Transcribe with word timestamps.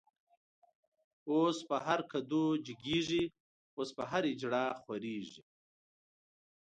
اوس 1.29 1.57
په 1.69 1.75
هر 1.85 1.99
کدو 2.11 2.43
جګيږی، 2.65 3.23
اوس 3.77 3.89
په 3.97 4.03
هر” 4.11 4.23
اجړا” 4.31 4.65
خوريږی 4.81 5.43